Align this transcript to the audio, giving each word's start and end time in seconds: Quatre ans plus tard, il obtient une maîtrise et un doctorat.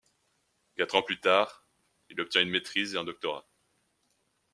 Quatre 0.77 0.95
ans 0.95 1.03
plus 1.03 1.19
tard, 1.19 1.63
il 2.09 2.19
obtient 2.19 2.41
une 2.41 2.49
maîtrise 2.49 2.95
et 2.95 2.97
un 2.97 3.03
doctorat. 3.03 3.47